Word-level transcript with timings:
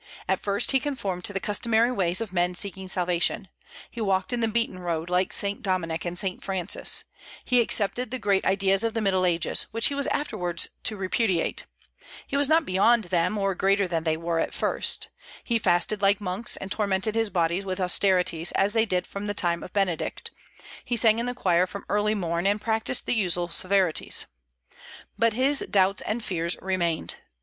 At 0.27 0.39
first 0.39 0.71
he 0.71 0.79
conformed 0.79 1.23
to 1.25 1.31
the 1.33 1.39
customary 1.39 1.91
ways 1.91 2.21
of 2.21 2.33
men 2.33 2.55
seeking 2.55 2.87
salvation. 2.87 3.49
He 3.91 4.01
walked 4.01 4.33
in 4.33 4.39
the 4.39 4.47
beaten 4.47 4.79
road, 4.79 5.11
like 5.11 5.31
Saint 5.31 5.61
Dominic 5.61 6.05
and 6.05 6.17
Saint 6.17 6.43
Francis; 6.43 7.03
he 7.45 7.61
accepted 7.61 8.09
the 8.09 8.17
great 8.17 8.43
ideas 8.43 8.83
of 8.83 8.95
the 8.95 9.01
Middle 9.01 9.27
Ages, 9.27 9.67
which 9.69 9.89
he 9.89 9.93
was 9.93 10.07
afterwards 10.07 10.69
to 10.85 10.97
repudiate, 10.97 11.65
he 12.25 12.35
was 12.35 12.49
not 12.49 12.65
beyond 12.65 13.03
them, 13.05 13.37
or 13.37 13.53
greater 13.53 13.87
than 13.87 14.03
they 14.03 14.17
were, 14.17 14.39
at 14.39 14.55
first; 14.55 15.09
he 15.43 15.59
fasted 15.59 16.01
like 16.01 16.19
monks, 16.19 16.57
and 16.57 16.71
tormented 16.71 17.13
his 17.13 17.29
body 17.29 17.63
with 17.63 17.79
austerities, 17.79 18.51
as 18.53 18.73
they 18.73 18.87
did 18.87 19.05
from 19.05 19.27
the 19.27 19.35
time 19.35 19.61
of 19.61 19.71
Benedict; 19.71 20.31
he 20.83 20.97
sang 20.97 21.19
in 21.19 21.27
the 21.27 21.35
choir 21.35 21.67
from 21.67 21.85
early 21.89 22.15
morn, 22.15 22.47
and 22.47 22.59
practised 22.59 23.05
the 23.05 23.13
usual 23.13 23.49
severities. 23.49 24.25
But 25.19 25.33
his 25.33 25.59
doubts 25.69 26.01
and 26.01 26.23
fears 26.23 26.57
remained. 26.59 27.17